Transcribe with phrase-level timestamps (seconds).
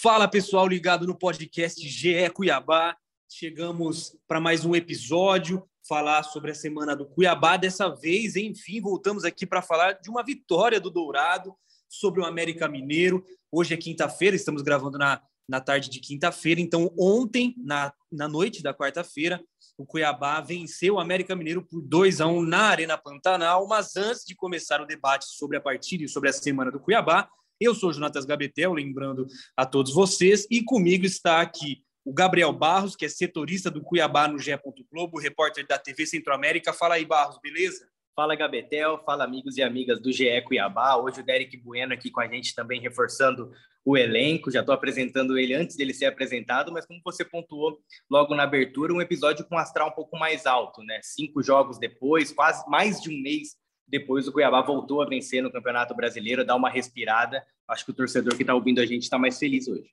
[0.00, 2.96] Fala pessoal ligado no podcast GE Cuiabá.
[3.28, 7.56] Chegamos para mais um episódio, falar sobre a semana do Cuiabá.
[7.56, 11.52] Dessa vez, enfim, voltamos aqui para falar de uma vitória do Dourado
[11.88, 13.24] sobre o América Mineiro.
[13.50, 16.60] Hoje é quinta-feira, estamos gravando na, na tarde de quinta-feira.
[16.60, 19.42] Então, ontem, na, na noite da quarta-feira,
[19.76, 23.66] o Cuiabá venceu o América Mineiro por 2 a 1 na Arena Pantanal.
[23.66, 27.28] Mas antes de começar o debate sobre a partida e sobre a semana do Cuiabá,
[27.60, 32.96] eu sou Jonatas Gabetel, lembrando a todos vocês, e comigo está aqui o Gabriel Barros,
[32.96, 34.52] que é setorista do Cuiabá no GE.
[34.90, 36.72] Globo, repórter da TV Centro-América.
[36.72, 37.86] Fala aí, Barros, beleza?
[38.16, 39.02] Fala, Gabetel.
[39.04, 40.96] Fala, amigos e amigas do GE Cuiabá.
[40.96, 43.52] Hoje o Derek Bueno aqui com a gente também reforçando
[43.84, 44.50] o elenco.
[44.50, 47.78] Já estou apresentando ele antes dele ser apresentado, mas como você pontuou
[48.10, 51.00] logo na abertura, um episódio com astral um pouco mais alto, né?
[51.02, 53.54] Cinco jogos depois, quase mais de um mês
[53.88, 57.44] depois o Cuiabá voltou a vencer no Campeonato Brasileiro, dar uma respirada.
[57.66, 59.90] Acho que o torcedor que está ouvindo a gente está mais feliz hoje.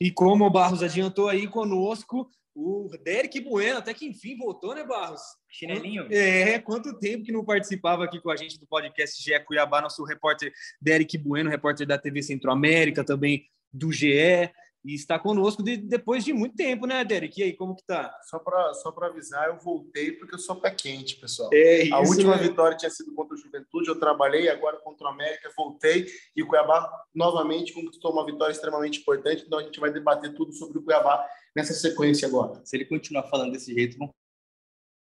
[0.00, 4.84] E como o Barros adiantou aí conosco, o Derek Bueno, até que enfim voltou, né,
[4.84, 5.20] Barros?
[5.48, 6.06] Chinelinho.
[6.10, 10.04] É, quanto tempo que não participava aqui com a gente do podcast GE Cuiabá, nosso
[10.04, 14.50] repórter Derek Bueno, repórter da TV Centro-América, também do GE
[14.84, 17.40] e está conosco de, depois de muito tempo, né, Derek?
[17.40, 18.14] E aí, como que tá?
[18.28, 21.48] Só para só avisar, eu voltei porque eu sou pé quente, pessoal.
[21.52, 22.42] É isso, a última né?
[22.42, 26.06] vitória tinha sido contra o Juventude, eu trabalhei, agora contra o América, voltei
[26.36, 30.52] e o Cuiabá novamente conquistou uma vitória extremamente importante, então a gente vai debater tudo
[30.52, 32.60] sobre o Cuiabá nessa sequência agora.
[32.64, 34.12] Se ele continuar falando desse jeito, vamos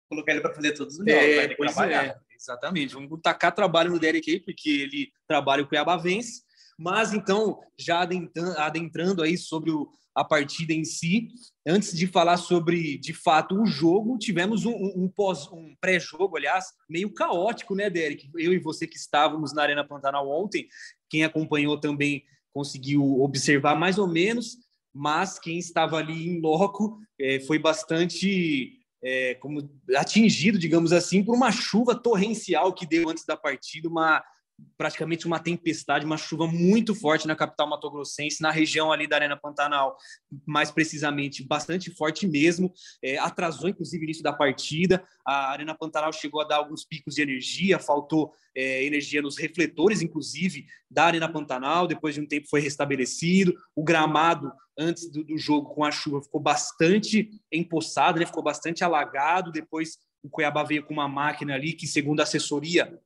[0.09, 2.06] colocar ele para fazer todos os jogos, É, vai pois trabalhar.
[2.06, 2.94] é, exatamente.
[2.94, 6.44] Vamos tacar trabalho no Derek aí, porque ele trabalha o Cuiabá vence.
[6.78, 11.30] Mas então, já adentrando, aí sobre o, a partida em si,
[11.66, 15.12] antes de falar sobre de fato o jogo, tivemos um, um,
[15.53, 18.30] um pré-jogo, aliás, meio caótico, né, Derek?
[18.36, 20.68] Eu e você que estávamos na Arena Pantanal ontem,
[21.09, 24.57] quem acompanhou também conseguiu observar mais ou menos,
[24.94, 31.36] mas quem estava ali em loco eh, foi bastante é, como atingido, digamos assim, por
[31.36, 34.24] uma chuva torrencial que deu antes da partida, uma
[34.78, 39.38] praticamente uma tempestade, uma chuva muito forte na capital matogrossense, na região ali da Arena
[39.38, 39.98] Pantanal,
[40.46, 42.72] mais precisamente, bastante forte mesmo,
[43.04, 47.16] é, atrasou inclusive o início da partida, a Arena Pantanal chegou a dar alguns picos
[47.16, 52.48] de energia, faltou é, energia nos refletores, inclusive, da Arena Pantanal, depois de um tempo
[52.50, 58.26] foi restabelecido, o gramado antes do, do jogo com a chuva ficou bastante empoçado, né,
[58.26, 63.00] ficou bastante alagado, depois o Cuiabá veio com uma máquina ali que, segundo a assessoria,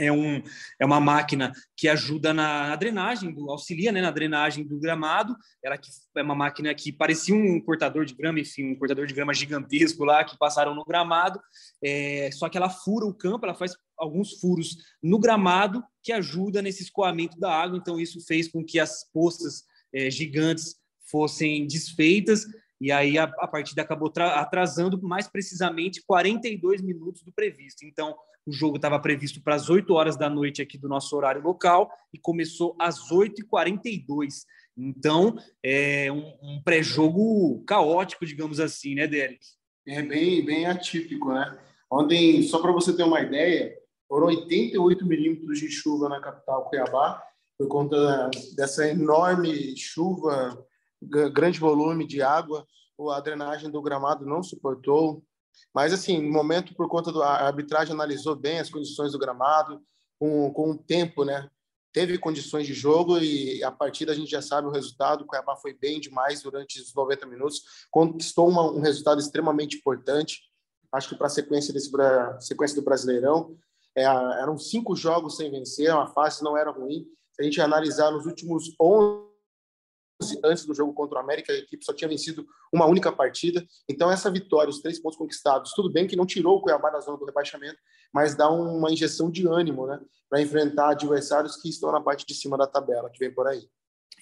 [0.00, 0.42] é, um,
[0.80, 5.36] é uma máquina que ajuda na, na drenagem, auxilia né, na drenagem do gramado.
[5.62, 9.14] Ela que é uma máquina que parecia um cortador de grama, enfim, um cortador de
[9.14, 11.40] grama gigantesco lá que passaram no gramado.
[11.84, 16.62] É, só que ela fura o campo, ela faz alguns furos no gramado que ajuda
[16.62, 17.76] nesse escoamento da água.
[17.76, 20.76] Então isso fez com que as poças é, gigantes
[21.10, 22.46] fossem desfeitas
[22.80, 27.84] e aí a, a partida acabou atrasando mais precisamente 42 minutos do previsto.
[27.84, 31.42] Então, o jogo estava previsto para as 8 horas da noite aqui do nosso horário
[31.42, 34.44] local e começou às 8h42.
[34.76, 39.44] Então, é um, um pré-jogo caótico, digamos assim, né, Derek?
[39.86, 41.58] É bem, bem atípico, né?
[41.90, 43.76] Ontem, só para você ter uma ideia,
[44.08, 47.22] foram 88 milímetros de chuva na capital Cuiabá,
[47.58, 50.64] por conta dessa enorme chuva,
[51.32, 52.66] grande volume de água,
[53.14, 55.22] a drenagem do gramado não suportou.
[55.74, 59.80] Mas, assim, no momento, por conta da arbitragem, analisou bem as condições do gramado,
[60.18, 61.48] com, com o tempo, né?
[61.92, 65.22] Teve condições de jogo e a partida a gente já sabe o resultado.
[65.22, 70.42] O Cuiabá foi bem demais durante os 90 minutos, conquistou uma, um resultado extremamente importante.
[70.92, 71.90] Acho que para a sequência, desse,
[72.40, 73.56] sequência do Brasileirão,
[73.96, 77.06] é, eram cinco jogos sem vencer, a fase não era ruim.
[77.32, 79.29] Se a gente analisar nos últimos 11
[80.44, 83.64] antes do jogo contra o América, a equipe só tinha vencido uma única partida.
[83.88, 87.00] Então, essa vitória, os três pontos conquistados, tudo bem que não tirou o Cuiabá da
[87.00, 87.78] zona do rebaixamento,
[88.12, 92.34] mas dá uma injeção de ânimo né, para enfrentar adversários que estão na parte de
[92.34, 93.62] cima da tabela, que vem por aí.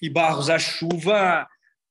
[0.01, 1.47] E Barros, a chuva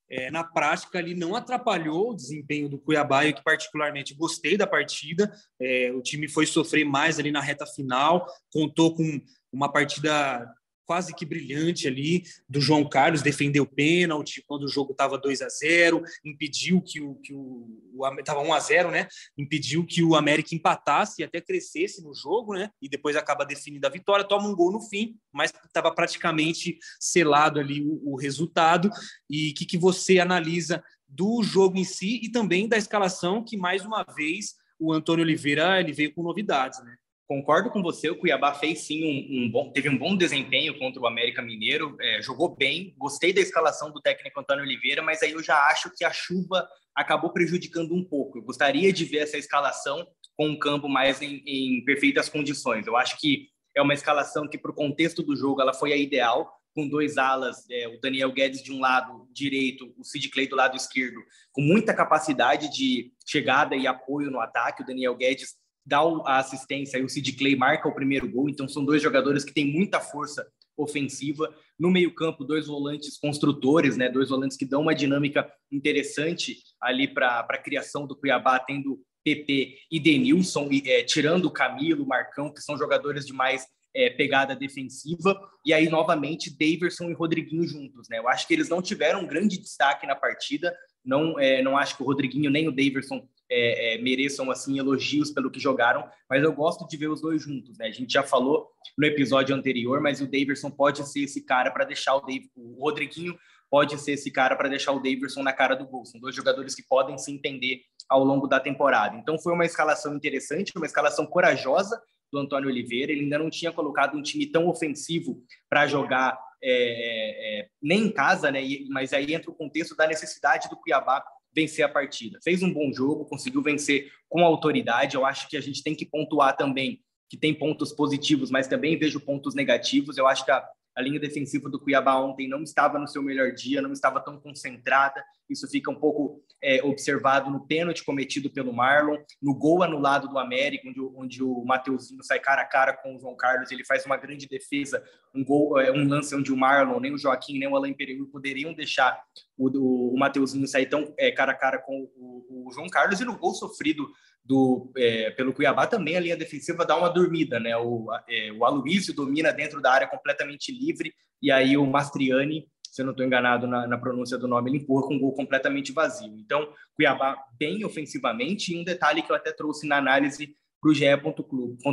[0.09, 4.65] é, na prática ali não atrapalhou o desempenho do Cuiabá, eu que particularmente gostei da
[4.65, 5.31] partida.
[5.61, 9.21] É, o time foi sofrer mais ali na reta final, contou com
[9.51, 10.47] uma partida
[10.89, 15.47] quase que brilhante ali do João Carlos, defendeu pênalti quando o jogo estava 2 a
[15.47, 17.13] 0 impediu que o.
[17.13, 17.77] que o
[18.17, 19.07] Estava 1 a 0 né?
[19.37, 22.71] Impediu que o América empatasse e até crescesse no jogo, né?
[22.81, 27.59] E depois acaba definindo a vitória, toma um gol no fim, mas estava praticamente selado
[27.59, 28.89] ali o, o resultado.
[29.29, 33.57] E o que, que você analisa do jogo em si e também da escalação, que
[33.57, 36.95] mais uma vez o Antônio Oliveira ele veio com novidades, né?
[37.29, 40.99] Concordo com você, o Cuiabá fez sim um, um bom, teve um bom desempenho contra
[40.99, 45.33] o América Mineiro, é, jogou bem, gostei da escalação do técnico Antônio Oliveira, mas aí
[45.33, 48.39] eu já acho que a chuva acabou prejudicando um pouco.
[48.39, 52.87] Eu gostaria de ver essa escalação com um campo mais em, em perfeitas condições.
[52.87, 53.47] Eu acho que
[53.77, 57.19] é uma escalação que, para o contexto do jogo, ela foi a ideal, com dois
[57.19, 61.21] alas, é, o Daniel Guedes de um lado direito, o Sid Clay do lado esquerdo,
[61.51, 64.81] com muita capacidade de chegada e apoio no ataque.
[64.81, 65.59] O Daniel Guedes
[65.89, 68.47] dá a assistência e o Sid Clay marca o primeiro gol.
[68.47, 70.45] Então, são dois jogadores que têm muita força
[70.77, 71.53] ofensiva.
[71.77, 74.07] No meio-campo, dois volantes construtores, né?
[74.07, 79.75] Dois volantes que dão uma dinâmica interessante ali para a criação do Cuiabá, tendo PP
[79.91, 84.55] e Denilson, e, é, tirando o Camilo, Marcão, que são jogadores de mais é, pegada
[84.55, 85.39] defensiva.
[85.65, 88.19] E aí, novamente, Daverson e Rodriguinho juntos, né?
[88.19, 90.73] Eu acho que eles não tiveram um grande destaque na partida.
[91.03, 95.31] Não, é, não acho que o Rodriguinho nem o Daverson é, é, mereçam assim elogios
[95.31, 97.77] pelo que jogaram, mas eu gosto de ver os dois juntos.
[97.77, 97.87] Né?
[97.87, 101.85] A gente já falou no episódio anterior, mas o Daverson pode ser esse cara para
[101.85, 103.37] deixar o, Dave, o Rodriguinho
[103.69, 106.05] pode ser esse cara para deixar o Daverson na cara do gol.
[106.05, 109.15] São dois jogadores que podem se entender ao longo da temporada.
[109.15, 112.01] Então foi uma escalação interessante, uma escalação corajosa
[112.31, 113.11] do Antônio Oliveira.
[113.11, 118.07] Ele ainda não tinha colocado um time tão ofensivo para jogar é, é, é, nem
[118.07, 118.61] em casa, né?
[118.89, 121.23] Mas aí entra o contexto da necessidade do Cuiabá
[121.53, 122.39] vencer a partida.
[122.43, 125.15] Fez um bom jogo, conseguiu vencer com autoridade.
[125.15, 128.97] Eu acho que a gente tem que pontuar também que tem pontos positivos, mas também
[128.97, 130.17] vejo pontos negativos.
[130.17, 130.67] Eu acho que a,
[130.99, 134.37] a linha defensiva do Cuiabá ontem não estava no seu melhor dia, não estava tão
[134.37, 135.23] concentrada.
[135.49, 140.37] Isso fica um pouco é, observado no pênalti cometido pelo Marlon, no gol anulado do
[140.37, 143.71] América, onde, onde o Mateuzinho sai cara a cara com o João Carlos.
[143.71, 145.01] Ele faz uma grande defesa,
[145.33, 148.21] um gol, é, um lance onde o Marlon, nem o Joaquim, nem o Alain Pereira
[148.25, 149.17] poderiam deixar
[149.57, 153.21] o, o, o Mateuzinho sair tão é, cara a cara com o, o João Carlos.
[153.21, 154.05] E no gol sofrido
[154.43, 157.77] do, é, pelo Cuiabá também a linha defensiva dá uma dormida, né?
[157.77, 163.01] O, é, o Aloysio domina dentro da área completamente livre e aí o Mastriani, se
[163.01, 165.91] eu não estou enganado na, na, pronúncia do nome, ele empurra com um gol completamente
[165.91, 166.35] vazio.
[166.37, 170.93] Então, Cuiabá bem ofensivamente e um detalhe que eu até trouxe na análise para o
[170.93, 171.05] GE.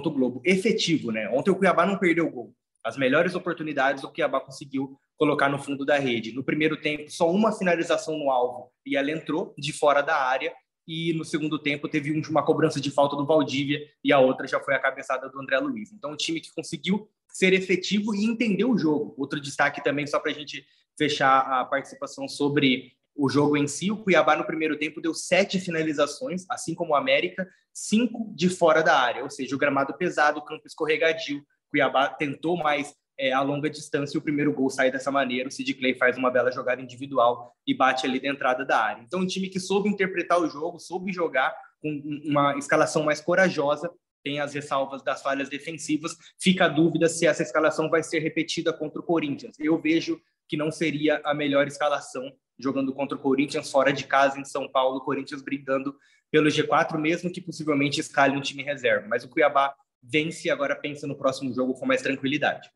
[0.04, 1.28] Globo, efetivo, né?
[1.30, 2.52] Ontem o Cuiabá não perdeu gol.
[2.82, 6.32] As melhores oportunidades o Cuiabá conseguiu colocar no fundo da rede.
[6.32, 10.52] No primeiro tempo, só uma finalização no alvo e ela entrou de fora da área
[10.86, 14.60] e no segundo tempo teve uma cobrança de falta do Valdívia e a outra já
[14.60, 15.92] foi a cabeçada do André Luiz.
[15.92, 19.14] Então, um time que conseguiu ser efetivo e entender o jogo.
[19.18, 20.64] Outro destaque também, só para a gente
[20.96, 25.58] fechar a participação sobre o jogo em si, o Cuiabá no primeiro tempo deu sete
[25.58, 30.38] finalizações, assim como o América, cinco de fora da área, ou seja, o gramado pesado,
[30.38, 31.42] o campo escorregadio.
[31.70, 35.48] Cuiabá tentou mais é, a longa distância e o primeiro gol sai dessa maneira.
[35.48, 39.02] O Sid Clay faz uma bela jogada individual e bate ali da entrada da área.
[39.02, 43.90] Então, um time que soube interpretar o jogo, soube jogar com uma escalação mais corajosa,
[44.22, 46.16] tem as ressalvas das falhas defensivas.
[46.38, 49.56] Fica a dúvida se essa escalação vai ser repetida contra o Corinthians.
[49.58, 54.40] Eu vejo que não seria a melhor escalação jogando contra o Corinthians fora de casa
[54.40, 55.94] em São Paulo, o Corinthians brigando
[56.30, 59.06] pelo G4, mesmo que possivelmente escale um time reserva.
[59.08, 62.68] Mas o Cuiabá vence e agora pensa no próximo jogo com mais tranquilidade.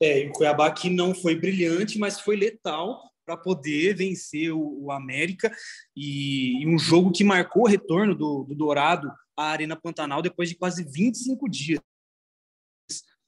[0.00, 4.84] É, e o Cuiabá que não foi brilhante, mas foi letal para poder vencer o,
[4.84, 5.54] o América.
[5.96, 10.48] E, e, um jogo que marcou o retorno do, do Dourado à Arena Pantanal depois
[10.48, 11.80] de quase 25 dias,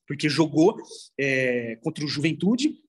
[0.07, 0.77] porque jogou
[1.19, 2.81] é, contra o Juventude,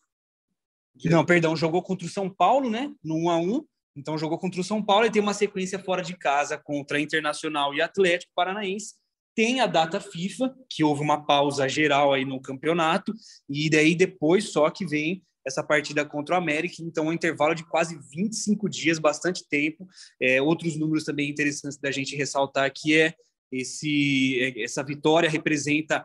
[1.06, 4.60] não, perdão, jogou contra o São Paulo, né, no 1 a 1 então jogou contra
[4.60, 8.96] o São Paulo e tem uma sequência fora de casa contra Internacional e Atlético Paranaense
[9.36, 13.14] tem a data FIFA, que houve uma pausa geral aí no campeonato,
[13.50, 17.68] e daí depois só que vem essa partida contra o América, então um intervalo de
[17.68, 19.88] quase 25 dias, bastante tempo.
[20.22, 23.14] É, outros números também interessantes da gente ressaltar que é
[23.52, 26.04] esse é, essa vitória representa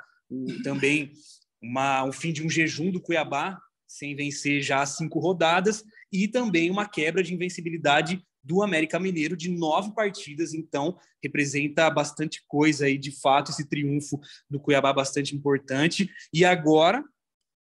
[0.63, 1.13] também
[1.63, 5.83] uma, o fim de um jejum do Cuiabá, sem vencer já cinco rodadas,
[6.13, 12.43] e também uma quebra de invencibilidade do América Mineiro de nove partidas, então representa bastante
[12.49, 16.11] coisa aí, de fato, esse triunfo do Cuiabá bastante importante.
[16.33, 17.05] E agora,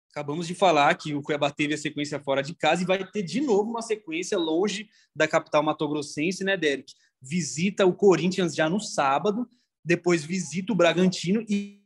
[0.09, 3.21] acabamos de falar que o Cuiabá teve a sequência fora de casa e vai ter
[3.21, 6.91] de novo uma sequência longe da capital matogrossense, né, Derek?
[7.21, 9.47] Visita o Corinthians já no sábado,
[9.85, 11.82] depois visita o Bragantino e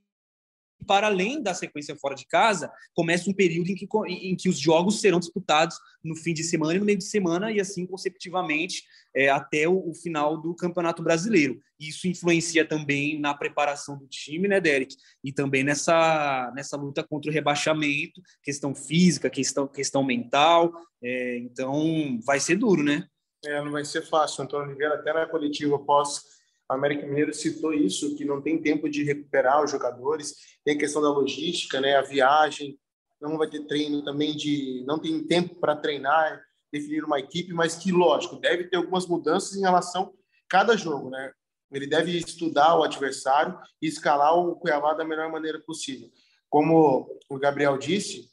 [0.86, 4.60] para além da sequência fora de casa, começa um período em que, em que os
[4.60, 8.84] jogos serão disputados no fim de semana e no meio de semana, e assim consecutivamente
[9.16, 11.60] é, até o, o, final do Campeonato Brasileiro.
[11.80, 14.96] Isso influencia também na preparação do time, né, Derek?
[15.24, 20.72] E também nessa, nessa luta contra o rebaixamento, questão física, questão, questão mental.
[21.04, 23.08] É, então, vai ser duro, né?
[23.46, 24.44] É, não vai ser fácil.
[24.44, 26.37] Antônio Oliveira, até na coletiva pós
[26.70, 30.80] o América Mineiro citou isso, que não tem tempo de recuperar os jogadores, tem a
[30.80, 32.78] questão da logística, né, a viagem,
[33.20, 37.76] não vai ter treino também de, não tem tempo para treinar, definir uma equipe, mas
[37.76, 40.12] que lógico deve ter algumas mudanças em relação a
[40.50, 41.32] cada jogo, né?
[41.72, 46.10] Ele deve estudar o adversário e escalar o Cuiabá da melhor maneira possível.
[46.50, 48.30] Como o Gabriel disse,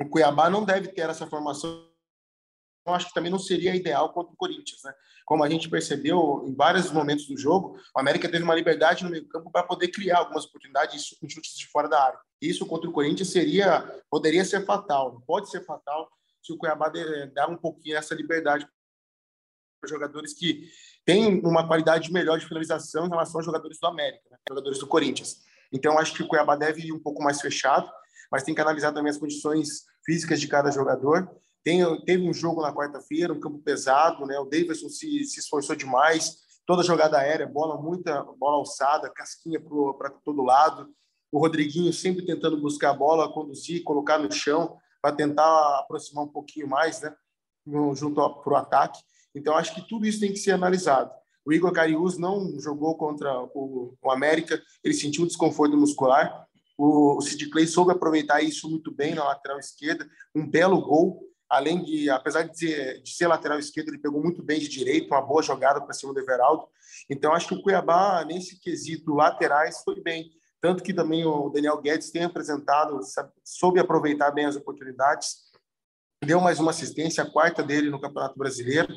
[0.00, 1.91] o Cuiabá não deve ter essa formação
[2.86, 4.92] acho que também não seria ideal contra o Corinthians, né?
[5.24, 9.10] Como a gente percebeu em vários momentos do jogo, o América teve uma liberdade no
[9.10, 12.18] meio-campo para poder criar algumas oportunidades em chutes de fora da área.
[12.40, 16.10] Isso contra o Corinthians seria poderia ser fatal, pode ser fatal
[16.42, 16.90] se o Cuiabá
[17.32, 18.66] dar um pouquinho essa liberdade
[19.80, 20.68] para jogadores que
[21.04, 24.38] têm uma qualidade melhor de finalização em relação aos jogadores do América, né?
[24.48, 25.40] jogadores do Corinthians.
[25.72, 27.90] Então, acho que o Cuiabá deve ir um pouco mais fechado,
[28.30, 31.30] mas tem que analisar também as condições físicas de cada jogador
[31.64, 34.38] tem, teve um jogo na quarta-feira, um campo pesado, né?
[34.38, 39.60] O Davidson se, se esforçou demais, toda jogada aérea, bola muita bola alçada, casquinha
[39.96, 40.88] para todo lado.
[41.30, 46.28] O Rodriguinho sempre tentando buscar a bola, conduzir, colocar no chão para tentar aproximar um
[46.28, 47.14] pouquinho mais, né?
[47.94, 49.00] Junto para o ataque.
[49.34, 51.10] Então acho que tudo isso tem que ser analisado.
[51.44, 56.46] O Igor Cariús não jogou contra o, o América, ele sentiu desconforto muscular.
[56.76, 61.31] O, o Sid Clay soube aproveitar isso muito bem na lateral esquerda, um belo gol
[61.52, 65.08] além de, apesar de ser, de ser lateral esquerdo, ele pegou muito bem de direito,
[65.08, 66.66] uma boa jogada para cima do Everaldo.
[67.10, 70.30] Então, acho que o Cuiabá, nesse quesito laterais, foi bem.
[70.62, 72.98] Tanto que também o Daniel Guedes tem apresentado,
[73.44, 75.52] soube aproveitar bem as oportunidades.
[76.24, 78.88] Deu mais uma assistência, a quarta dele no Campeonato Brasileiro.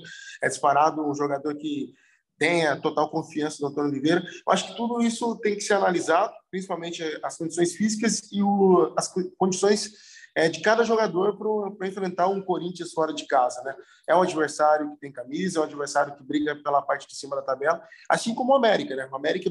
[0.41, 1.93] É disparado um jogador que
[2.37, 4.21] tem a total confiança do Antônio Oliveira.
[4.21, 8.93] Eu acho que tudo isso tem que ser analisado, principalmente as condições físicas e o,
[8.95, 9.91] as condições
[10.35, 11.37] é, de cada jogador
[11.77, 13.63] para enfrentar um Corinthians fora de casa.
[13.63, 13.73] Né?
[14.07, 17.37] É um adversário que tem camisa, é um adversário que briga pela parte de cima
[17.37, 18.95] da tabela, assim como o América.
[18.95, 19.07] Né?
[19.09, 19.49] O América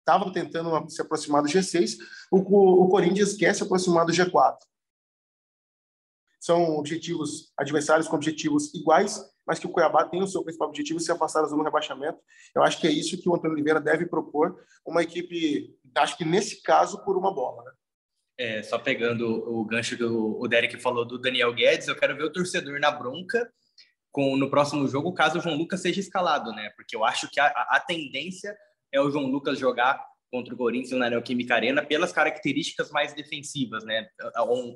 [0.00, 1.96] estava tentando se aproximar do G6,
[2.30, 2.38] o,
[2.84, 4.58] o Corinthians quer se aproximar do G4.
[6.40, 11.00] São objetivos, adversários com objetivos iguais, mas que o Cuiabá tem o seu principal objetivo
[11.00, 12.18] se afastar da zona do rebaixamento.
[12.54, 16.24] Eu acho que é isso que o Antônio Oliveira deve propor, uma equipe, acho que
[16.24, 17.62] nesse caso, por uma bola.
[17.64, 17.72] Né?
[18.38, 22.24] É, só pegando o gancho que o Derek falou do Daniel Guedes, eu quero ver
[22.24, 23.50] o torcedor na bronca
[24.10, 26.70] com no próximo jogo, caso o João Lucas seja escalado, né?
[26.76, 28.56] Porque eu acho que a, a tendência
[28.92, 30.00] é o João Lucas jogar
[30.34, 34.08] contra o Corinthians na Neoquímica Arena pelas características mais defensivas, né?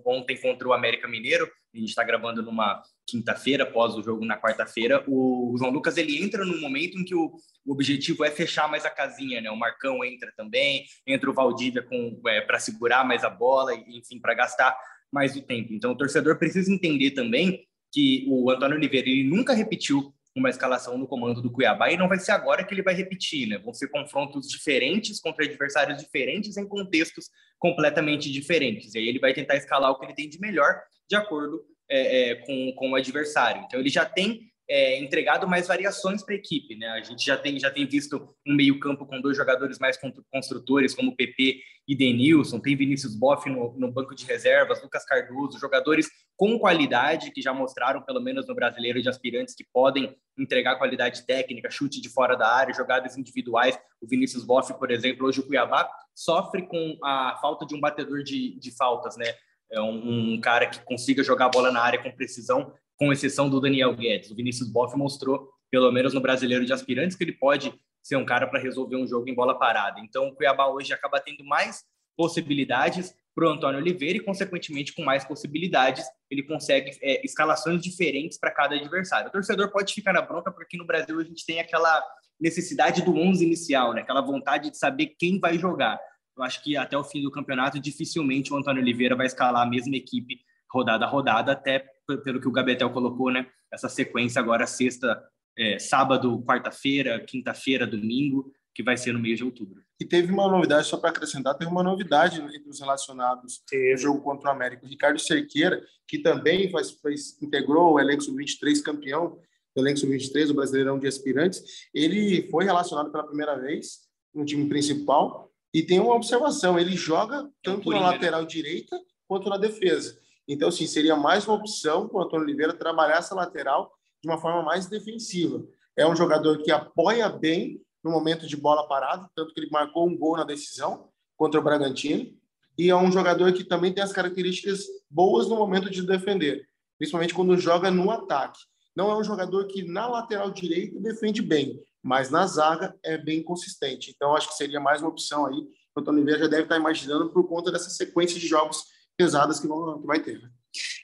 [0.06, 4.40] Ontem contra o América Mineiro, a gente está gravando numa quinta-feira, após o jogo na
[4.40, 7.32] quarta-feira, o João Lucas ele entra no momento em que o,
[7.66, 9.50] o, objetivo é fechar mais a casinha, né?
[9.50, 14.20] O Marcão entra também, entra o Valdívia com é, para segurar mais a bola, enfim,
[14.20, 14.78] para gastar
[15.12, 15.72] mais o tempo.
[15.72, 20.96] Então o torcedor precisa entender também que o Antônio Oliveira ele nunca repetiu uma escalação
[20.96, 23.58] no comando do Cuiabá e não vai ser agora que ele vai repetir, né?
[23.58, 27.26] Vão ser confrontos diferentes contra adversários diferentes em contextos
[27.58, 28.94] completamente diferentes.
[28.94, 32.30] E aí ele vai tentar escalar o que ele tem de melhor de acordo é,
[32.30, 33.62] é, com, com o adversário.
[33.66, 36.76] Então ele já tem é, entregado mais variações para a equipe.
[36.76, 36.86] Né?
[36.88, 39.98] A gente já tem, já tem visto um meio-campo com dois jogadores mais
[40.30, 45.58] construtores, como PP e Denilson, tem Vinícius Boff no, no, banco de reservas, Lucas Cardoso,
[45.58, 46.06] jogadores
[46.36, 51.26] com qualidade que já mostraram, pelo menos no brasileiro de aspirantes, que podem entregar qualidade
[51.26, 53.78] técnica, chute de fora da área, jogadas individuais.
[54.02, 58.22] O Vinícius Boff, por exemplo, hoje o Cuiabá sofre com a falta de um batedor
[58.22, 59.32] de, de faltas, né?
[59.72, 63.48] É um, um, cara que consiga jogar a bola na área com precisão, com exceção
[63.48, 64.30] do Daniel Guedes.
[64.30, 68.24] O Vinícius Boff mostrou, pelo menos no brasileiro de aspirantes, que ele pode ser um
[68.24, 70.00] cara para resolver um jogo em bola parada.
[70.00, 71.84] Então, o Cuiabá hoje acaba tendo mais
[72.16, 78.36] possibilidades para o Antônio Oliveira e, consequentemente, com mais possibilidades, ele consegue é, escalações diferentes
[78.36, 79.28] para cada adversário.
[79.28, 82.02] O torcedor pode ficar na bronca porque no Brasil a gente tem aquela
[82.40, 84.00] necessidade do 11 inicial, né?
[84.00, 86.00] aquela vontade de saber quem vai jogar.
[86.36, 89.70] Eu acho que até o fim do campeonato, dificilmente o Antônio Oliveira vai escalar a
[89.70, 90.40] mesma equipe
[90.70, 91.84] rodada a rodada, até
[92.24, 93.46] pelo que o Gabetel colocou, né?
[93.72, 95.22] Essa sequência agora sexta,
[95.56, 99.82] é, sábado, quarta-feira, quinta-feira, domingo, que vai ser no mês de outubro.
[100.00, 104.20] E teve uma novidade, só para acrescentar, teve uma novidade entre os relacionados no jogo
[104.20, 104.86] contra o América.
[104.86, 109.36] O Ricardo Cerqueira, que também faz, faz, integrou o elenco sub-23 campeão
[109.74, 114.68] do elenco sub-23, o Brasileirão de Aspirantes, ele foi relacionado pela primeira vez no time
[114.68, 118.96] principal e tem uma observação, ele joga tanto na lateral direita
[119.26, 120.18] quanto na defesa.
[120.48, 124.38] Então, assim, seria mais uma opção para o Antônio Oliveira trabalhar essa lateral de uma
[124.38, 125.62] forma mais defensiva.
[125.94, 130.08] É um jogador que apoia bem no momento de bola parada, tanto que ele marcou
[130.08, 132.32] um gol na decisão contra o Bragantino,
[132.78, 137.34] e é um jogador que também tem as características boas no momento de defender, principalmente
[137.34, 138.60] quando joga no ataque.
[138.96, 143.42] Não é um jogador que na lateral direita defende bem, mas na zaga é bem
[143.42, 144.12] consistente.
[144.14, 145.66] Então acho que seria mais uma opção aí.
[145.94, 148.84] O Antônio Oliveira já deve estar imaginando por conta dessa sequência de jogos
[149.18, 150.40] pesadas que, vão, que vai ter.
[150.40, 150.48] Né?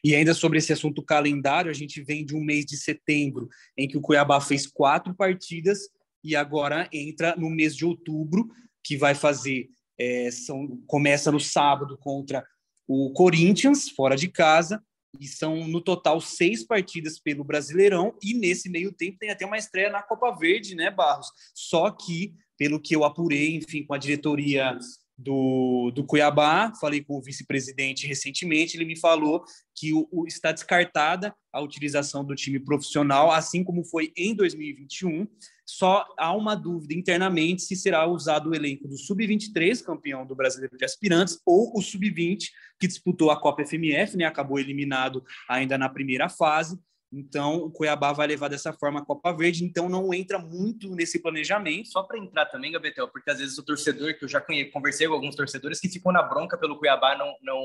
[0.02, 3.88] E ainda sobre esse assunto calendário, a gente vem de um mês de setembro em
[3.88, 5.88] que o Cuiabá fez quatro partidas
[6.22, 8.48] e agora entra no mês de outubro,
[8.82, 9.68] que vai fazer.
[9.98, 12.44] É, são, começa no sábado contra
[12.86, 14.82] o Corinthians, fora de casa,
[15.20, 19.56] e são no total seis partidas pelo Brasileirão, e nesse meio tempo tem até uma
[19.56, 21.28] estreia na Copa Verde, né, Barros?
[21.54, 24.76] Só que, pelo que eu apurei, enfim, com a diretoria
[25.16, 29.44] do, do Cuiabá, falei com o vice-presidente recentemente, ele me falou
[29.74, 35.26] que o, o, está descartada a utilização do time profissional, assim como foi em 2021.
[35.64, 40.76] Só há uma dúvida internamente se será usado o elenco do Sub-23, campeão do Brasileiro
[40.76, 45.88] de Aspirantes, ou o Sub-20, que disputou a Copa FMF, né, acabou eliminado ainda na
[45.88, 46.78] primeira fase.
[47.16, 51.22] Então, o Cuiabá vai levar dessa forma a Copa Verde, então não entra muito nesse
[51.22, 51.88] planejamento.
[51.88, 55.14] Só para entrar também, Gabetel, porque às vezes o torcedor, que eu já conversei com
[55.14, 57.60] alguns torcedores, que ficam na bronca pelo Cuiabá não, não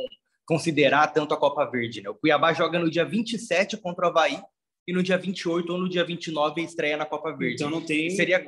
[0.46, 2.02] considerar tanto a Copa Verde.
[2.02, 2.10] Né?
[2.10, 4.40] O Cuiabá joga no dia 27 contra o Havaí
[4.88, 7.56] e no dia 28 ou no dia 29 estreia na Copa Verde.
[7.56, 8.10] Então não tem.
[8.12, 8.44] Seria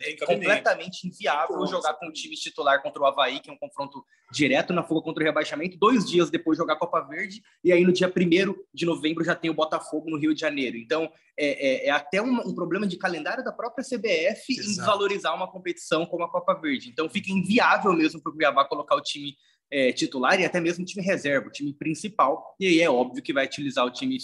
[0.00, 4.04] é completamente inviável jogar com o time titular contra o Havaí, que é um confronto
[4.32, 7.84] direto na fuga contra o rebaixamento, dois dias depois jogar a Copa Verde, e aí
[7.84, 10.76] no dia 1 de novembro já tem o Botafogo no Rio de Janeiro.
[10.76, 14.52] Então, é, é, é até um, um, problema de calendário da própria CBF Exato.
[14.52, 16.90] em desvalorizar uma competição como a Copa Verde.
[16.90, 19.34] Então, fica inviável mesmo para o Cuiabá colocar o time
[19.70, 23.22] é, titular e até mesmo o time reserva, o time principal, e aí é óbvio
[23.22, 24.16] que vai utilizar o time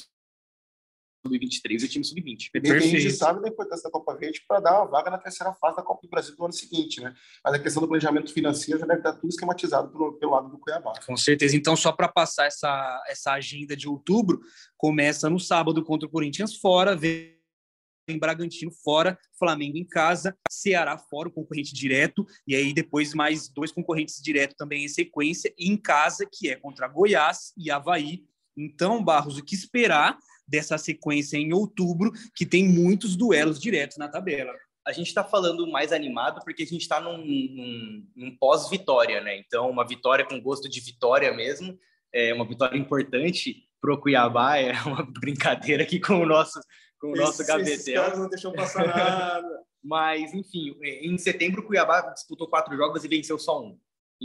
[1.26, 2.50] sub-23 e o time sub-20.
[2.54, 5.54] É a gente sabe da importância da Copa Verde para dar uma vaga na terceira
[5.54, 7.14] fase da Copa do Brasil do ano seguinte, né?
[7.42, 10.58] Mas a questão do planejamento financeiro já deve estar tudo esquematizado pelo, pelo lado do
[10.58, 10.92] Cuiabá.
[11.06, 11.56] Com certeza.
[11.56, 14.40] Então, só para passar essa, essa agenda de outubro,
[14.76, 17.34] começa no sábado contra o Corinthians fora, vem
[18.06, 23.48] em Bragantino fora, Flamengo em casa, Ceará fora, o concorrente direto, e aí depois mais
[23.48, 28.24] dois concorrentes direto também em sequência, e em casa, que é contra Goiás e Havaí.
[28.54, 34.08] Então, Barros, o que esperar dessa sequência em outubro, que tem muitos duelos diretos na
[34.08, 34.52] tabela.
[34.86, 39.38] A gente está falando mais animado porque a gente está num, num, num pós-vitória, né?
[39.38, 41.78] Então, uma vitória com gosto de vitória mesmo,
[42.12, 46.60] é uma vitória importante para o Cuiabá, é uma brincadeira aqui com o nosso,
[47.00, 48.16] com o nosso gavetel.
[48.16, 49.64] não deixam passar nada.
[49.82, 53.78] Mas, enfim, em setembro o Cuiabá disputou quatro jogos e venceu só um.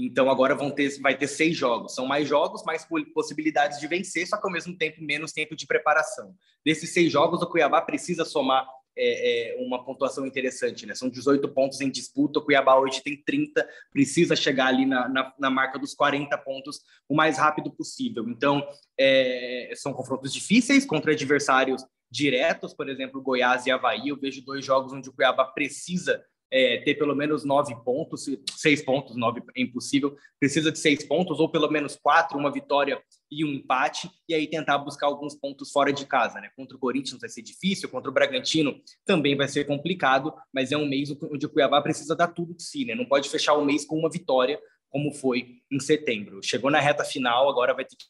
[0.05, 1.93] Então agora vão ter, vai ter seis jogos.
[1.93, 5.67] São mais jogos, mais possibilidades de vencer, só que ao mesmo tempo menos tempo de
[5.67, 6.33] preparação.
[6.65, 10.93] Desses seis jogos, o Cuiabá precisa somar é, é, uma pontuação interessante, né?
[10.93, 12.39] São 18 pontos em disputa.
[12.39, 16.81] O Cuiabá hoje tem 30, precisa chegar ali na, na, na marca dos 40 pontos
[17.07, 18.27] o mais rápido possível.
[18.27, 18.65] Então,
[18.97, 24.09] é, são confrontos difíceis contra adversários diretos, por exemplo, Goiás e Havaí.
[24.09, 28.81] Eu vejo dois jogos onde o Cuiabá precisa é, ter pelo menos nove pontos, seis
[28.81, 33.45] pontos, nove é impossível, precisa de seis pontos, ou pelo menos quatro, uma vitória e
[33.45, 36.49] um empate, e aí tentar buscar alguns pontos fora de casa, né?
[36.55, 40.77] Contra o Corinthians vai ser difícil, contra o Bragantino também vai ser complicado, mas é
[40.77, 42.95] um mês onde o Cuiabá precisa dar tudo de si, né?
[42.95, 44.59] Não pode fechar o mês com uma vitória,
[44.89, 46.39] como foi em setembro.
[46.43, 48.05] Chegou na reta final, agora vai ter que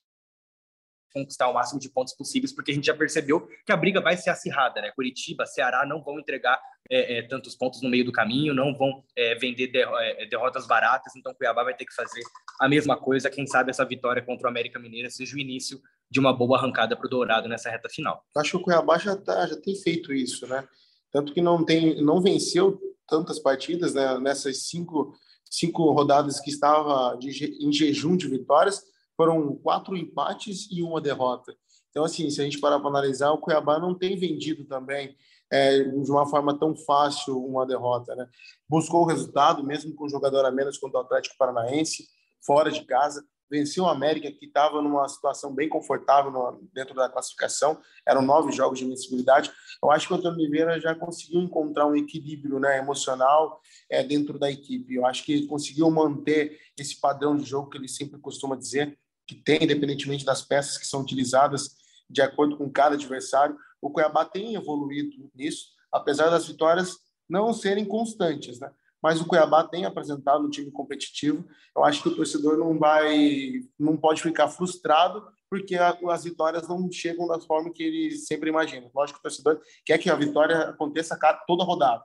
[1.13, 4.15] conquistar o máximo de pontos possíveis, porque a gente já percebeu que a briga vai
[4.17, 4.91] ser acirrada, né?
[4.95, 9.03] Curitiba, Ceará não vão entregar é, é, tantos pontos no meio do caminho, não vão
[9.15, 12.21] é, vender derro é, derrotas baratas, então Cuiabá vai ter que fazer
[12.59, 13.29] a mesma coisa.
[13.29, 16.95] Quem sabe essa vitória contra o América Mineira seja o início de uma boa arrancada
[16.95, 18.23] para o Dourado nessa reta final.
[18.35, 20.67] Acho que o Cuiabá já, tá, já tem feito isso, né?
[21.11, 24.19] Tanto que não tem, não venceu tantas partidas né?
[24.19, 25.13] nessas cinco,
[25.49, 28.83] cinco rodadas que estava de, em jejum de vitórias
[29.19, 31.53] foram quatro empates e uma derrota.
[31.89, 35.13] Então, assim, se a gente parar para analisar, o Cuiabá não tem vendido também
[35.51, 38.25] é, de uma forma tão fácil uma derrota, né?
[38.69, 42.08] Buscou o resultado, mesmo com um jogador a menos contra o Atlético Paranaense,
[42.45, 47.10] fora de casa, venceu o América, que estava numa situação bem confortável no, dentro da
[47.10, 47.77] classificação,
[48.08, 49.51] eram nove jogos de invencibilidade.
[49.84, 54.39] Eu acho que o Antônio Oliveira já conseguiu encontrar um equilíbrio né, emocional é, dentro
[54.39, 54.95] da equipe.
[54.95, 58.97] Eu acho que conseguiu manter esse padrão de jogo que ele sempre costuma dizer,
[59.29, 61.75] que tem, independentemente das peças que são utilizadas,
[62.09, 63.55] de acordo com cada adversário.
[63.79, 66.97] O Cuiabá tem evoluído nisso, apesar das vitórias
[67.29, 68.71] não serem constantes, né?
[69.03, 71.45] mas o Cuiabá tem apresentado um time competitivo.
[71.77, 76.91] Eu acho que o torcedor não vai, não pode ficar frustrado porque as vitórias não
[76.91, 78.89] chegam da forma que ele sempre imagina.
[78.93, 82.03] Lógico que o torcedor quer que a vitória aconteça toda rodada,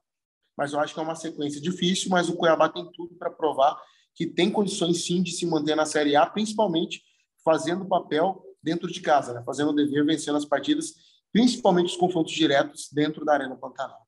[0.57, 2.11] mas eu acho que é uma sequência difícil.
[2.11, 3.81] Mas o Cuiabá tem tudo para provar
[4.15, 7.03] que tem condições sim de se manter na Série A, principalmente
[7.45, 9.43] fazendo papel dentro de casa, né?
[9.45, 10.95] fazendo o dever, vencendo as partidas,
[11.33, 14.05] principalmente os confrontos diretos dentro da Arena Pantanal.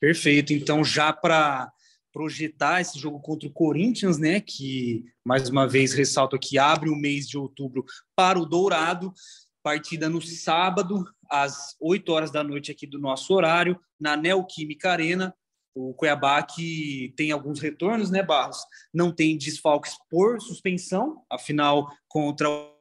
[0.00, 0.52] Perfeito.
[0.52, 1.70] Então, já para
[2.12, 6.96] projetar esse jogo contra o Corinthians, né, que mais uma vez ressalto aqui abre o
[6.96, 9.14] mês de outubro para o Dourado,
[9.62, 15.34] partida no sábado às 8 horas da noite aqui do nosso horário na Neoquímica Arena.
[15.74, 18.58] O Cuiabá que tem alguns retornos, né, Barros?
[18.92, 22.72] Não tem desfalques por suspensão, afinal contra o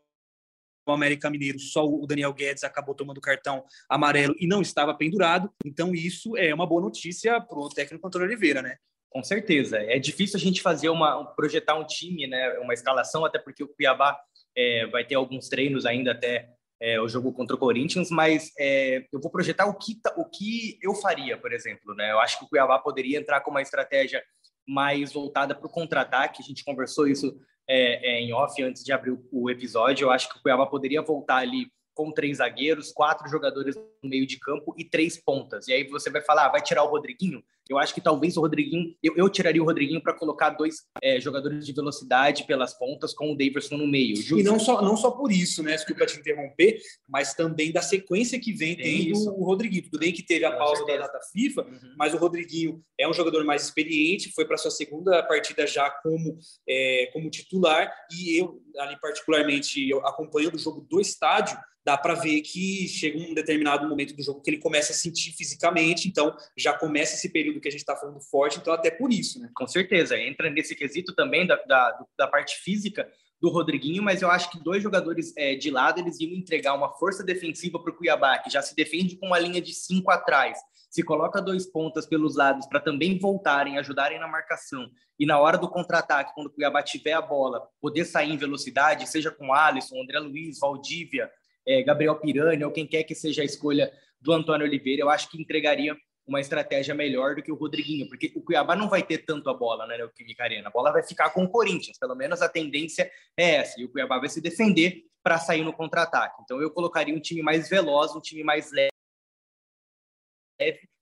[0.91, 5.49] América Mineiro, só o Daniel Guedes acabou tomando cartão amarelo e não estava pendurado.
[5.65, 8.77] Então, isso é uma boa notícia para o técnico Antônio Oliveira, né?
[9.09, 9.77] Com certeza.
[9.77, 13.67] É difícil a gente fazer uma projetar um time, né, uma escalação, até porque o
[13.67, 14.17] Cuiabá
[14.55, 16.49] é, vai ter alguns treinos ainda até
[16.81, 20.79] é, o jogo contra o Corinthians, mas é, eu vou projetar o que, o que
[20.81, 21.93] eu faria, por exemplo.
[21.93, 22.11] Né?
[22.11, 24.23] Eu acho que o Cuiabá poderia entrar com uma estratégia
[24.67, 26.41] mais voltada para o contra-ataque.
[26.41, 27.39] A gente conversou isso
[27.69, 30.05] é, é, em off antes de abrir o, o episódio.
[30.05, 34.25] Eu acho que o Cuiabá poderia voltar ali com três zagueiros, quatro jogadores no meio
[34.25, 35.67] de campo e três pontas.
[35.67, 37.43] E aí você vai falar, ah, vai tirar o Rodriguinho?
[37.71, 41.21] Eu acho que talvez o Rodriguinho, eu, eu tiraria o Rodriguinho para colocar dois é,
[41.21, 44.17] jogadores de velocidade pelas pontas com o Davidson no meio.
[44.17, 44.39] Justo?
[44.39, 45.71] E não só, não só por isso, né?
[45.71, 49.83] Desculpa te interromper, mas também da sequência que vem tendo o Rodriguinho.
[49.83, 51.95] Tudo bem que teve a pausa da data FIFA, uhum.
[51.97, 56.37] mas o Rodriguinho é um jogador mais experiente, foi para sua segunda partida já como,
[56.67, 62.13] é, como titular, e eu, ali particularmente, eu, acompanhando o jogo do estádio, dá para
[62.13, 66.35] ver que chega um determinado momento do jogo que ele começa a sentir fisicamente, então
[66.57, 69.49] já começa esse período que a gente está falando forte, então até por isso, né?
[69.55, 73.07] Com certeza, entra nesse quesito também da, da, da parte física
[73.41, 76.89] do Rodriguinho, mas eu acho que dois jogadores é, de lado eles iam entregar uma
[76.93, 80.59] força defensiva para o Cuiabá, que já se defende com uma linha de cinco atrás,
[80.89, 84.87] se coloca dois pontas pelos lados para também voltarem, ajudarem na marcação,
[85.19, 89.09] e na hora do contra-ataque, quando o Cuiabá tiver a bola, poder sair em velocidade,
[89.09, 91.31] seja com Alisson, André Luiz, Valdívia,
[91.65, 95.29] é, Gabriel Pirani ou quem quer que seja a escolha do Antônio Oliveira, eu acho
[95.29, 95.95] que entregaria
[96.31, 99.53] uma estratégia melhor do que o Rodriguinho, porque o Cuiabá não vai ter tanto a
[99.53, 102.47] bola né, no Química Arena, a bola vai ficar com o Corinthians, pelo menos a
[102.47, 106.41] tendência é essa, e o Cuiabá vai se defender para sair no contra-ataque.
[106.41, 108.89] Então eu colocaria um time mais veloz, um time mais leve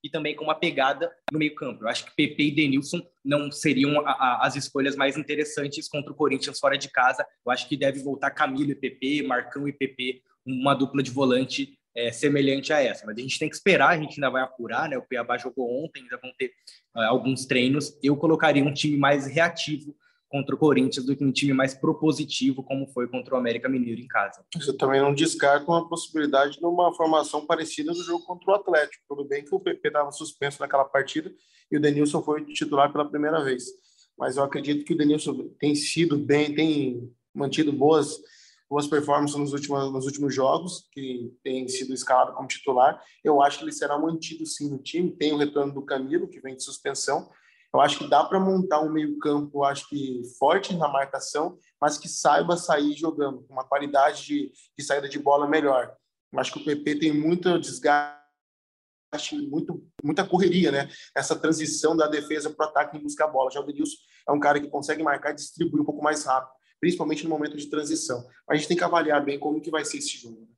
[0.02, 1.84] e também com uma pegada no meio-campo.
[1.84, 6.12] Eu acho que PP e Denilson não seriam a, a, as escolhas mais interessantes contra
[6.12, 7.26] o Corinthians fora de casa.
[7.44, 11.78] Eu acho que deve voltar Camilo e PP, Marcão e PP uma dupla de volante
[11.94, 13.04] é, semelhante a essa.
[13.06, 14.96] Mas a gente tem que esperar, a gente ainda vai apurar, né?
[14.96, 16.52] O Cuiabá jogou ontem, ainda vão ter
[16.96, 17.96] uh, alguns treinos.
[18.02, 19.94] Eu colocaria um time mais reativo
[20.28, 24.00] contra o Corinthians do que um time mais propositivo, como foi contra o América Mineiro
[24.00, 24.44] em casa.
[24.64, 29.02] Eu também não descarto uma possibilidade de uma formação parecida do jogo contra o Atlético.
[29.08, 31.34] Tudo bem que o PP estava suspenso naquela partida
[31.70, 33.64] e o Denilson foi titular pela primeira vez.
[34.16, 38.20] Mas eu acredito que o Denilson tem sido bem, tem mantido boas
[38.70, 43.02] boas performances nos últimos, nos últimos jogos, que tem sido escalado como titular.
[43.24, 45.10] Eu acho que ele será mantido sim no time.
[45.10, 47.28] Tem o retorno do Camilo, que vem de suspensão.
[47.74, 52.08] Eu acho que dá para montar um meio-campo, acho que forte na marcação, mas que
[52.08, 55.92] saiba sair jogando, com uma qualidade de, de saída de bola melhor.
[56.32, 58.20] Eu acho que o PP tem muito desgaste
[59.48, 60.88] muito, muita correria, né?
[61.16, 63.50] Essa transição da defesa para o ataque em buscar a bola.
[63.50, 63.96] Já o Denilson
[64.28, 67.56] é um cara que consegue marcar e distribuir um pouco mais rápido principalmente no momento
[67.56, 68.26] de transição.
[68.48, 70.48] A gente tem que avaliar bem como que vai ser esse jogo.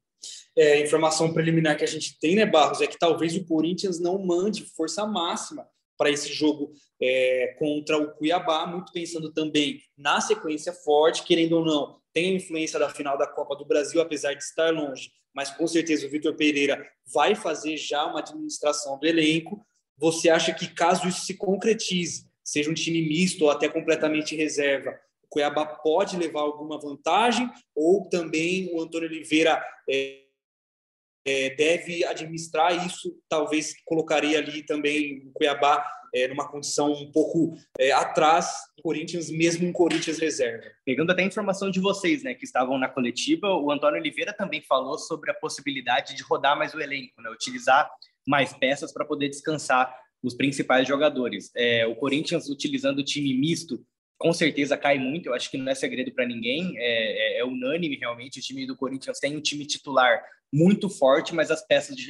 [0.56, 4.18] É, informação preliminar que a gente tem, né, Barros, é que talvez o Corinthians não
[4.24, 10.72] mande força máxima para esse jogo é, contra o Cuiabá, muito pensando também na sequência
[10.72, 14.42] forte, querendo ou não, tem a influência da final da Copa do Brasil, apesar de
[14.42, 19.64] estar longe, mas com certeza o Vitor Pereira vai fazer já uma administração do elenco.
[19.96, 24.98] Você acha que caso isso se concretize, seja um time misto ou até completamente reserva,
[25.32, 30.22] Cuiabá pode levar alguma vantagem ou também o Antônio Oliveira é,
[31.26, 37.56] é, deve administrar isso, talvez colocaria ali também o Cuiabá é, numa condição um pouco
[37.78, 40.66] é, atrás do Corinthians, mesmo um Corinthians reserva.
[40.84, 44.60] Pegando até a informação de vocês, né, que estavam na coletiva, o Antônio Oliveira também
[44.60, 47.90] falou sobre a possibilidade de rodar mais o elenco, né, utilizar
[48.26, 51.50] mais peças para poder descansar os principais jogadores.
[51.56, 53.82] É, o Corinthians utilizando o time misto
[54.22, 57.44] com certeza cai muito, eu acho que não é segredo para ninguém, é, é, é,
[57.44, 58.38] unânime realmente.
[58.38, 62.06] O time do Corinthians tem um time titular muito forte, mas as peças de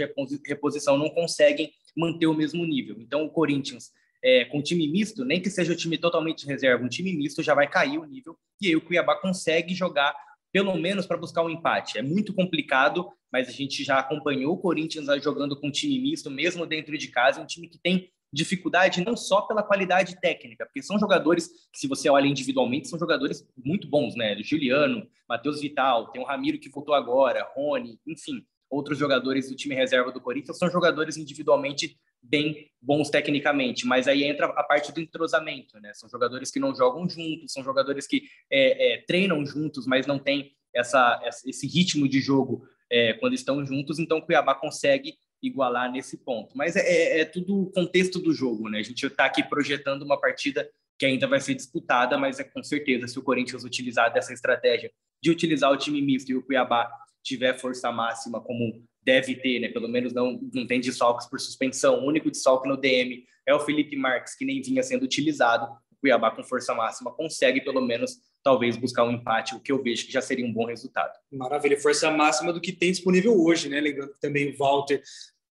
[0.47, 2.97] reposição não conseguem manter o mesmo nível.
[3.01, 6.89] Então, o Corinthians, é, com time misto, nem que seja o time totalmente reserva, um
[6.89, 10.15] time misto já vai cair o nível, e aí o Cuiabá consegue jogar
[10.53, 11.97] pelo menos para buscar um empate.
[11.97, 16.67] É muito complicado, mas a gente já acompanhou o Corinthians jogando com time misto, mesmo
[16.67, 20.99] dentro de casa, um time que tem dificuldade não só pela qualidade técnica, porque são
[20.99, 24.37] jogadores se você olha individualmente, são jogadores muito bons, né?
[24.43, 29.75] Juliano, Matheus Vital, tem o Ramiro que voltou agora, Rony, enfim, outros jogadores do time
[29.75, 35.01] reserva do Corinthians são jogadores individualmente bem bons tecnicamente, mas aí entra a parte do
[35.01, 35.93] entrosamento, né?
[35.93, 40.19] São jogadores que não jogam juntos, são jogadores que é, é, treinam juntos, mas não
[40.19, 45.91] tem essa, esse ritmo de jogo é, quando estão juntos, então o Cuiabá consegue igualar
[45.91, 46.57] nesse ponto.
[46.57, 48.79] Mas é, é, é tudo o contexto do jogo, né?
[48.79, 52.63] A gente está aqui projetando uma partida que ainda vai ser disputada, mas é com
[52.63, 54.91] certeza se o Corinthians utilizar dessa estratégia
[55.23, 56.91] de utilizar o time misto e o Cuiabá
[57.23, 59.69] tiver força máxima como deve ter, né?
[59.69, 62.01] Pelo menos não, não tem desfalques por suspensão.
[62.01, 65.67] O único desfalque no DM é o Felipe Marques, que nem vinha sendo utilizado.
[65.91, 69.81] O Cuiabá com força máxima consegue pelo menos talvez buscar um empate, o que eu
[69.81, 71.13] vejo que já seria um bom resultado.
[71.31, 73.81] Maravilha, força máxima do que tem disponível hoje, né?
[73.81, 75.01] Lembrando que também o Walter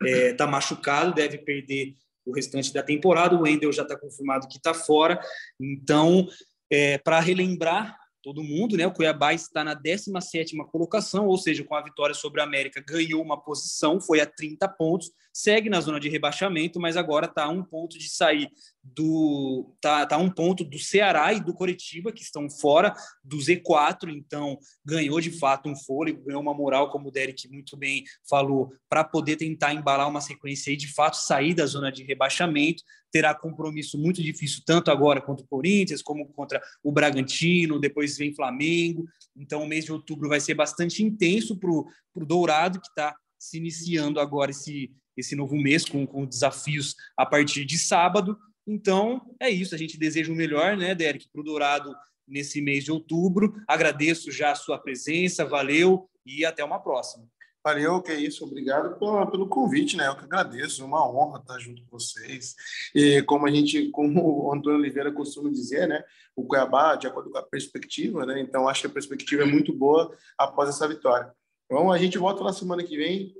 [0.03, 3.35] está é, tá machucado, deve perder o restante da temporada.
[3.35, 5.19] O Wendel já está confirmado que está fora.
[5.59, 6.27] Então,
[6.71, 8.87] é, para relembrar todo mundo, né?
[8.87, 13.21] O Cuiabá está na 17 colocação, ou seja, com a vitória sobre a América, ganhou
[13.21, 17.49] uma posição, foi a 30 pontos, segue na zona de rebaixamento, mas agora está a
[17.49, 18.49] um ponto de sair
[18.81, 19.75] do.
[19.81, 24.57] Tá, tá um ponto do Ceará e do Coritiba, que estão fora do Z4, então
[24.85, 29.03] ganhou de fato um fôlego, ganhou uma moral, como o Derek muito bem falou, para
[29.03, 33.97] poder tentar embalar uma sequência e de fato sair da zona de rebaixamento terá compromisso
[33.97, 39.05] muito difícil, tanto agora contra o Corinthians, como contra o Bragantino, depois vem Flamengo.
[39.35, 41.85] Então, o mês de outubro vai ser bastante intenso para o
[42.25, 47.65] Dourado, que está se iniciando agora esse, esse novo mês com, com desafios a partir
[47.65, 48.37] de sábado.
[48.67, 49.75] Então, é isso.
[49.75, 51.93] A gente deseja o melhor, né, Derek, para o Dourado
[52.27, 53.53] nesse mês de outubro.
[53.67, 57.25] Agradeço já a sua presença, valeu e até uma próxima.
[57.63, 58.45] Valeu, que é isso.
[58.45, 60.07] Obrigado pelo, pelo convite, né?
[60.07, 60.83] Eu que agradeço.
[60.83, 62.53] É uma honra estar junto com vocês.
[62.93, 66.03] E como a gente, como o Antônio Oliveira costuma dizer, né?
[66.35, 68.39] O Cuiabá, de acordo com a perspectiva, né?
[68.39, 71.31] Então, acho que a perspectiva é muito boa após essa vitória.
[71.65, 73.33] Então, a gente volta na semana que vem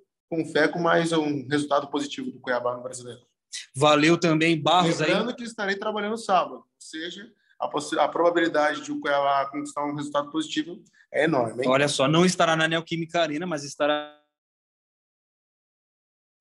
[0.46, 3.22] fé com mais um resultado positivo do Cuiabá no Brasileiro.
[3.76, 5.00] Valeu também, Barros.
[5.00, 5.36] Lembrando aí.
[5.36, 7.70] que estarei trabalhando sábado, ou seja, a,
[8.04, 11.64] a probabilidade de o Cuiabá conquistar um resultado positivo é enorme.
[11.64, 11.70] Hein?
[11.70, 14.20] Olha só, não estará na Neoquímica Arena, mas estará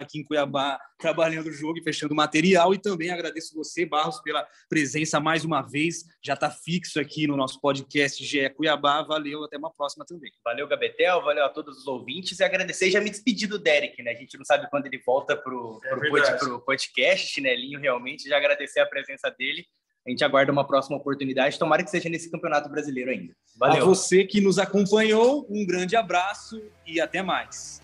[0.05, 2.73] aqui em Cuiabá trabalhando o jogo e fechando material.
[2.73, 6.05] E também agradeço você, Barros, pela presença mais uma vez.
[6.23, 9.03] Já está fixo aqui no nosso podcast GE Cuiabá.
[9.03, 10.31] Valeu, até uma próxima também.
[10.45, 12.39] Valeu, Gabetel, valeu a todos os ouvintes.
[12.39, 14.13] E agradecer já me despedir do Derek, né?
[14.13, 18.29] A gente não sabe quando ele volta para o é podcast, chinelinho, realmente.
[18.29, 19.67] Já agradecer a presença dele.
[20.07, 21.59] A gente aguarda uma próxima oportunidade.
[21.59, 23.35] Tomara que seja nesse Campeonato Brasileiro ainda.
[23.57, 23.83] Valeu.
[23.83, 27.81] A você que nos acompanhou, um grande abraço e até mais.